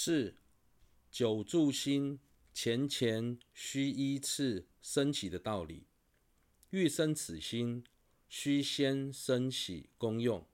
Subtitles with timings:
[0.00, 0.36] 是
[1.10, 2.20] 九住心
[2.54, 5.88] 前前须依次升起的道理。
[6.70, 7.82] 欲生此心，
[8.28, 10.46] 须先升起功用，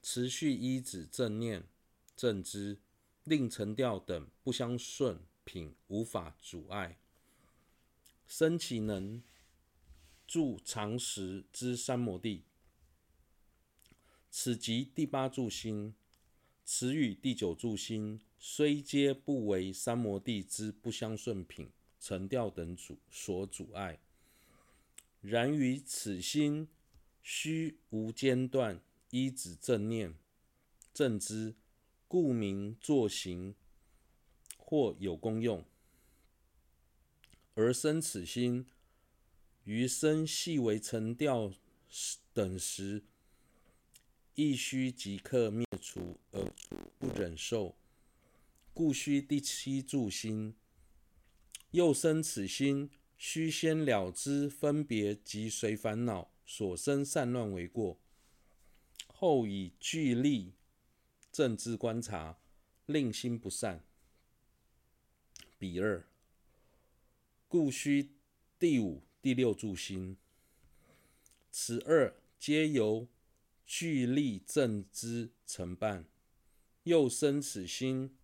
[0.00, 1.68] 持续依止正念
[2.16, 2.78] 正知，
[3.24, 6.98] 令沉掉等不相顺品无法阻碍，
[8.26, 9.22] 生起能
[10.26, 12.44] 助长时之三摩地。
[14.30, 15.94] 此即第八住心，
[16.72, 23.98] 此与第九住心虽皆不为三摩地之不相顺品沉掉等阻所阻碍，
[25.20, 26.68] 然于此心
[27.24, 28.80] 须无间断
[29.10, 30.14] 依止正念
[30.94, 31.56] 正知，
[32.06, 33.56] 故名作行
[34.56, 35.64] 或有功用。
[37.54, 38.64] 而生此心
[39.64, 41.52] 于生细微沉掉
[42.32, 43.02] 等时，
[44.40, 46.50] 亦须即刻灭除而
[46.98, 47.76] 不忍受，
[48.72, 50.54] 故须第七住心。
[51.72, 52.88] 又生此心，
[53.18, 57.98] 须先了知分别及随烦恼所生散乱为过，
[59.08, 60.54] 后以具力
[61.30, 62.38] 正知观察，
[62.86, 63.84] 令心不散。
[65.58, 66.08] 比二，
[67.46, 68.08] 故须
[68.58, 70.16] 第五、第六住心。
[71.50, 73.06] 此二皆由
[73.72, 76.04] 聚力正知承办，
[76.82, 78.16] 又生此心，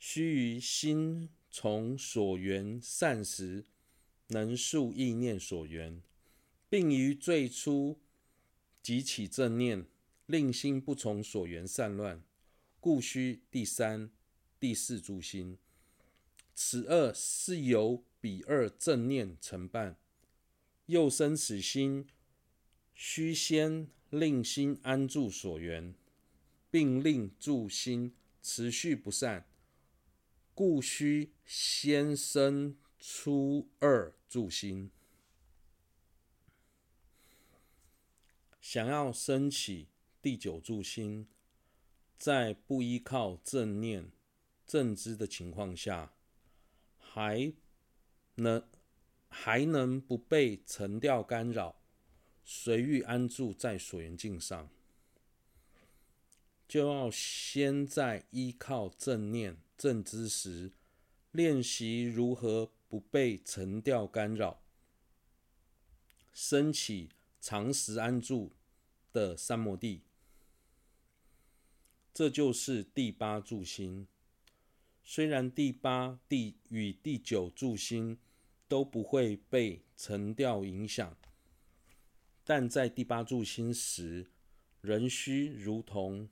[0.00, 3.66] 须于心从所缘善时，
[4.26, 6.02] 能述意念所缘，
[6.68, 8.00] 并于最初
[8.82, 9.86] 即起正念，
[10.26, 12.20] 令心不从所缘散乱，
[12.80, 14.10] 故须第三、
[14.58, 15.56] 第四住心。
[16.52, 19.96] 此二是由比二正念承办，
[20.86, 22.08] 又生此心，
[22.92, 23.86] 须先。
[24.12, 25.94] 令心安住所缘，
[26.70, 29.46] 并令住心持续不散，
[30.54, 34.90] 故须先生初二住心。
[38.60, 39.88] 想要升起
[40.20, 41.26] 第九住心，
[42.18, 44.12] 在不依靠正念
[44.66, 46.12] 正知的情况下，
[46.98, 47.54] 还
[48.34, 48.62] 能
[49.30, 51.81] 还能不被沉掉干扰。
[52.44, 54.68] 随欲安住在所缘境上，
[56.68, 60.72] 就要先在依靠正念正知时，
[61.30, 64.62] 练习如何不被沉掉干扰，
[66.32, 67.10] 升起
[67.40, 68.52] 长时安住
[69.12, 70.02] 的三摩地。
[72.12, 74.06] 这就是第八住心。
[75.04, 78.18] 虽然第八、第与第九住心
[78.68, 81.16] 都不会被沉掉影响。
[82.44, 84.30] 但在第八住心时，
[84.80, 86.28] 仍需如同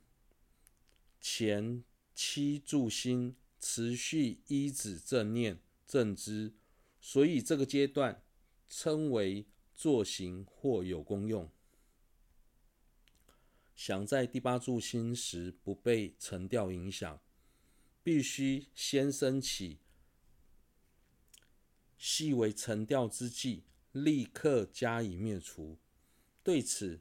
[1.21, 1.85] 前
[2.15, 6.55] 七住心持续依止正念正知，
[7.01, 8.23] 所以这个阶段
[8.69, 11.51] 称为作行或有功用。
[13.77, 17.21] 想在第八住心时不被沉掉影响，
[18.03, 19.79] 必须先升起
[21.97, 23.63] 细微沉掉之际，
[23.93, 25.79] 立刻加以灭除。
[26.43, 27.01] 对此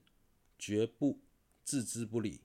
[0.57, 1.19] 绝不
[1.63, 2.41] 置之不理，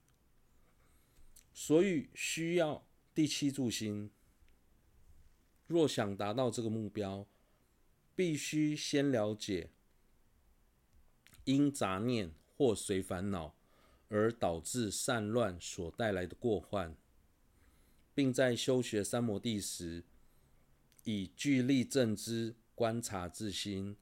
[1.52, 4.10] 所以需要第七住心。
[5.66, 7.26] 若想达到这个目标，
[8.14, 9.70] 必须先了解
[11.44, 13.56] 因杂念或随烦恼
[14.08, 16.96] 而导致散乱所带来的过患，
[18.14, 20.04] 并在修学三摩地时，
[21.02, 23.96] 以具力正知观察自心。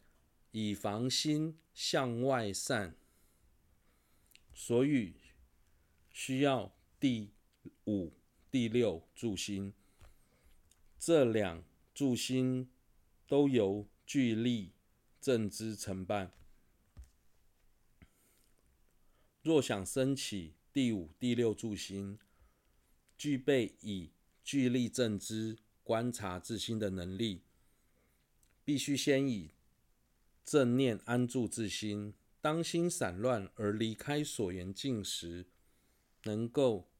[0.52, 2.94] 以防心向外散，
[4.52, 5.14] 所以
[6.10, 7.30] 需要第
[7.86, 8.12] 五、
[8.50, 9.72] 第六助心。
[10.98, 11.64] 这两
[11.94, 12.70] 助心
[13.26, 14.72] 都由具力
[15.20, 16.32] 正知承办。
[19.40, 22.19] 若想升起第五、第六助心，
[23.16, 24.12] 具备以
[24.44, 27.40] 具力正知观察自心的能力，
[28.66, 29.50] 必须先以。
[30.44, 35.46] 正念安住自心，当心散乱而离开所缘境时，
[36.24, 36.90] 能够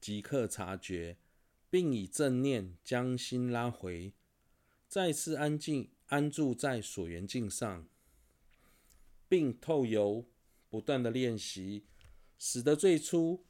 [0.00, 1.16] 即刻察觉，
[1.70, 4.12] 并以正念将心拉回，
[4.86, 7.88] 再次安静安住在所缘境上，
[9.28, 10.26] 并透由
[10.68, 11.86] 不断的练习，
[12.38, 13.44] 使得最初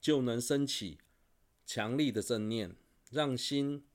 [0.00, 0.98] 就能升起
[1.64, 2.76] 强力的正念，
[3.10, 3.86] 让心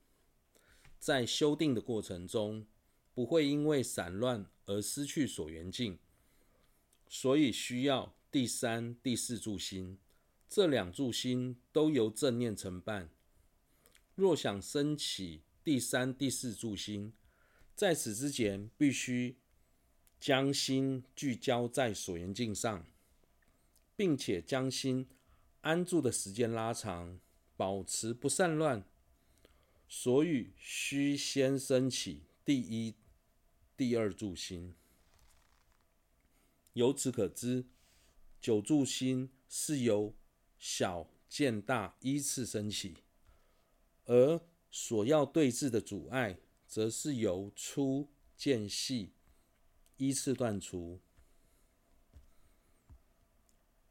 [0.98, 2.66] 在修定的过程中。
[3.14, 5.98] 不会因为散乱而失去所缘境，
[7.08, 9.98] 所以需要第三、第四柱心。
[10.48, 13.10] 这两柱心都由正念承办，
[14.14, 17.12] 若想升起第三、第四柱心，
[17.74, 19.36] 在此之前，必须
[20.20, 22.86] 将心聚焦在所缘境上，
[23.96, 25.08] 并且将心
[25.62, 27.18] 安住的时间拉长，
[27.56, 28.84] 保持不散乱。
[29.88, 32.94] 所以，须先升起第一、
[33.76, 34.74] 第二柱心。
[36.72, 37.66] 由此可知，
[38.40, 40.14] 九柱心是由
[40.58, 42.96] 小见大依次升起，
[44.06, 44.40] 而
[44.70, 49.12] 所要对峙的阻碍，则是由粗见细
[49.98, 51.00] 依次断除。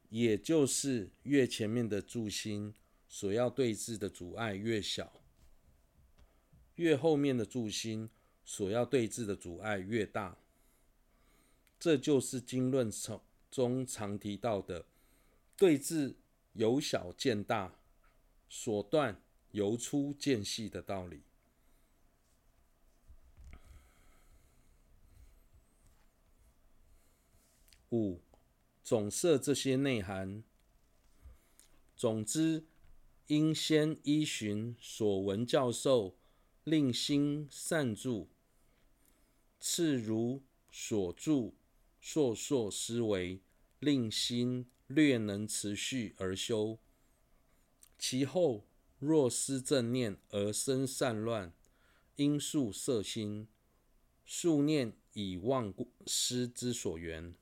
[0.10, 2.74] 也就是越前面的柱心
[3.08, 5.22] 所要对峙的阻碍越小，
[6.76, 8.10] 越后面的柱心
[8.44, 10.38] 所要对治的阻碍越大。
[11.80, 14.86] 这就是经论从中常提到的
[15.58, 16.16] 对治
[16.54, 17.74] 由小见大，
[18.48, 19.20] 所断
[19.52, 21.22] 由粗见细的道理。
[27.90, 28.22] 五，
[28.84, 30.44] 总摄这些内涵。
[31.98, 32.66] 总之，
[33.28, 36.16] 应先依循所闻教授，
[36.64, 38.30] 令心善住，
[39.60, 41.54] 次如所著。
[42.04, 43.42] 数数思维，
[43.78, 46.80] 令心略能持续而修。
[48.00, 48.68] 其后
[48.98, 51.54] 若思正念而生散乱，
[52.16, 53.48] 应速摄心，
[54.26, 55.72] 速念以忘
[56.08, 57.36] 失之所缘。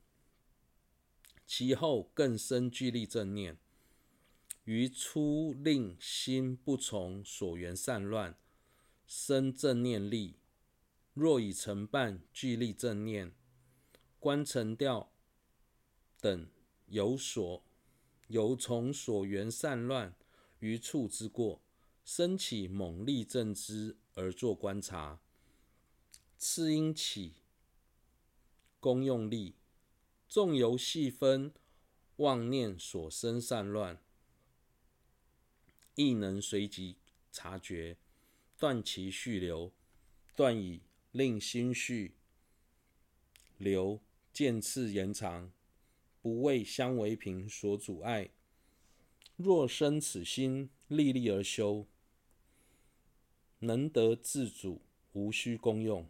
[1.46, 3.56] 其后更生具力正念，
[4.64, 8.36] 于初令心不从所缘散乱，
[9.12, 10.36] 生正念力。
[11.14, 13.34] 若以成办聚力正念。
[14.20, 15.10] 观沉掉
[16.20, 16.46] 等
[16.86, 17.64] 由所
[18.28, 20.14] 由从所缘散乱
[20.60, 21.60] 于处之过，
[22.04, 25.18] 生起猛力正知而作观察。
[26.38, 27.34] 次因起
[28.78, 29.56] 功用力，
[30.28, 31.52] 纵由细分
[32.16, 34.00] 妄念所生散乱，
[35.96, 36.98] 亦能随即
[37.32, 37.96] 察觉，
[38.60, 39.72] 断其续流，
[40.36, 42.12] 断以令心续
[43.56, 44.00] 流。
[44.32, 45.50] 渐次延长，
[46.22, 48.30] 不为相违平所阻碍。
[49.36, 51.86] 若生此心，历力而修，
[53.58, 54.82] 能得自主，
[55.14, 56.06] 无需功用，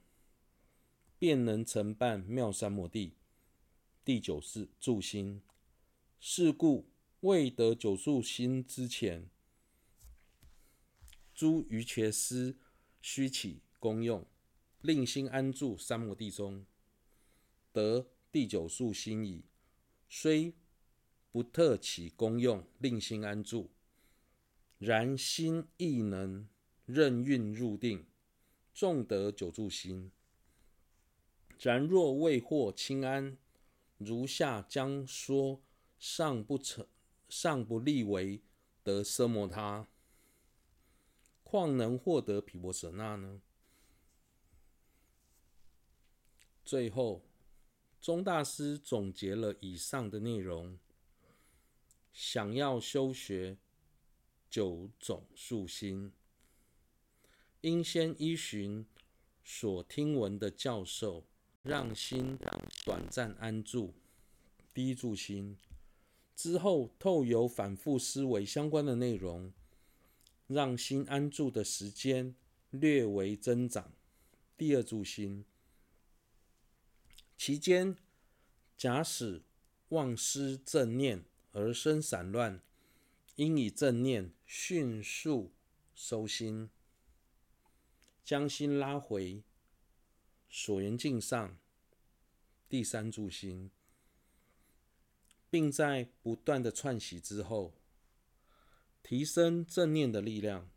[1.19, 3.14] 便能承办妙三摩地
[4.05, 5.41] 第九世柱心。
[6.19, 9.31] 是故未得九柱心之前，
[11.40, 12.54] 诸余伽师
[13.00, 14.26] 须起功用，
[14.82, 16.66] 令心安住三摩地中。
[17.72, 19.46] 得第九柱心矣，
[20.06, 20.52] 虽
[21.32, 23.70] 不特起功用，令心安住，
[24.76, 26.46] 然心亦能
[26.84, 28.04] 任运入定，
[28.75, 30.12] 纵得九柱心。
[31.58, 33.38] 然若未获清安，
[33.96, 35.62] 如下将说，
[35.98, 36.86] 尚不成，
[37.31, 38.43] 尚不立为
[38.82, 39.88] 得奢摩他，
[41.50, 43.41] 况能获得毗婆舍那呢？
[46.64, 47.23] 最后。
[48.02, 50.79] 宗大师总结了以上的内容，
[52.14, 53.58] 想要修学
[54.48, 56.10] 九种素心，
[57.60, 58.86] 应先依循
[59.44, 61.27] 所听闻的教授，
[61.63, 62.39] 让心
[62.86, 63.93] 短暂安住
[64.72, 65.58] 第一柱心，
[66.34, 69.53] 之后透由反复思维相关的内容，
[70.50, 72.34] 让心安住的时间
[72.70, 73.92] 略微增长
[74.56, 75.44] 第二柱心。
[77.36, 77.96] 其间，
[78.76, 79.42] 假使
[79.90, 82.60] 忘失正念而生散乱，
[83.36, 85.52] 应以正念迅速
[85.94, 86.69] 收心，
[88.24, 89.44] 将心拉回
[90.48, 91.56] 所缘境上
[92.69, 93.70] 第三柱心，
[95.48, 97.72] 并在不断的串习之后，
[99.02, 100.70] 提升正念的力量，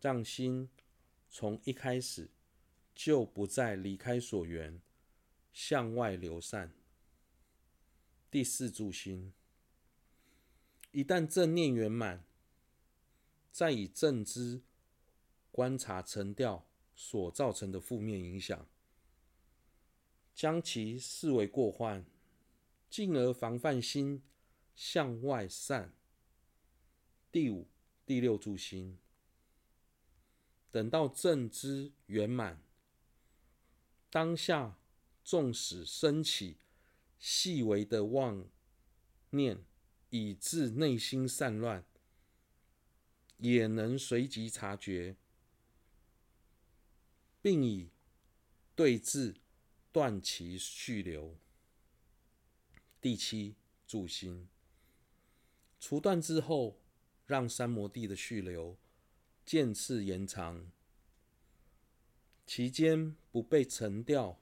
[0.00, 0.68] 让心
[1.28, 2.30] 从一开始
[2.94, 4.80] 就不再离开所缘。
[5.52, 6.72] 向外流散。
[8.30, 9.34] 第四柱心，
[10.90, 12.24] 一旦正念圆满，
[13.50, 14.62] 再以正知
[15.50, 18.66] 观察沉掉所造成的负面影响，
[20.34, 22.06] 将其视为过患，
[22.88, 24.22] 进而防范心
[24.74, 25.92] 向外散。
[27.32, 27.66] 第五、
[28.06, 28.98] 第六柱心，
[30.70, 32.62] 等到正知圆满，
[34.08, 34.78] 当下。
[35.24, 36.56] 纵使升起
[37.16, 38.44] 细微的妄
[39.30, 39.64] 念，
[40.10, 41.86] 以致内心散乱，
[43.36, 45.14] 也能随即察觉，
[47.40, 47.92] 并以
[48.74, 49.36] 对治
[49.92, 51.38] 断其续流。
[53.00, 53.54] 第七，
[53.86, 54.48] 助心。
[55.78, 56.81] 除断之后，
[57.26, 58.76] 让三摩地的续流
[59.44, 60.70] 渐次延长，
[62.46, 64.38] 其间不被沉调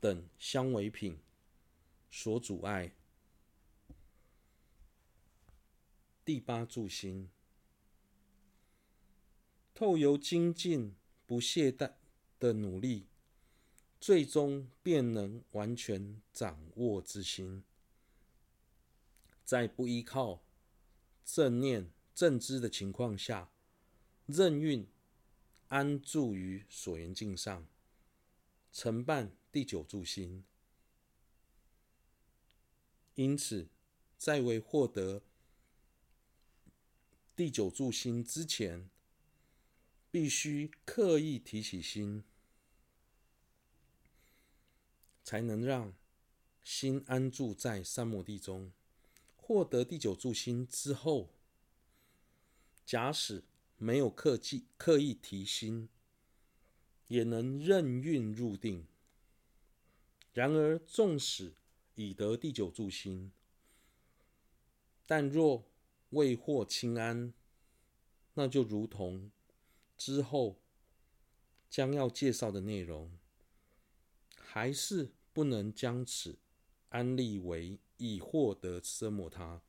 [0.00, 1.18] 等相违品
[2.10, 2.94] 所阻碍。
[6.24, 7.30] 第八，助心。
[9.74, 10.94] 透由精进
[11.26, 11.94] 不懈怠
[12.38, 13.06] 的努力，
[13.98, 17.64] 最终便能完全掌握之心。
[19.44, 20.42] 在不依靠
[21.24, 23.50] 正念正知的情况下，
[24.26, 24.86] 任运
[25.68, 27.66] 安住于所缘境上，
[28.72, 30.44] 承办第九助心。
[33.14, 33.68] 因此，
[34.18, 35.22] 在未获得
[37.36, 38.88] 第九助心之前，
[40.10, 42.24] 必须刻意提起心，
[45.22, 45.94] 才能让
[46.62, 48.72] 心安住在三摩地中。
[49.52, 51.28] 获得第九助心之后，
[52.86, 53.44] 假使
[53.76, 55.90] 没有刻意刻意提心，
[57.08, 58.86] 也能任运入定。
[60.32, 61.52] 然而，纵使
[61.96, 63.30] 已得第九助心，
[65.04, 65.66] 但若
[66.08, 67.34] 未获清安，
[68.32, 69.30] 那就如同
[69.98, 70.62] 之后
[71.68, 73.18] 将要介绍的内容，
[74.34, 76.38] 还是不能将此
[76.88, 79.62] 安立为以获得奢摩他。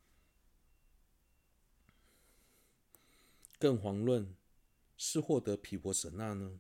[3.59, 4.35] 更遑论
[4.97, 6.59] 是获得毗婆舍那呢？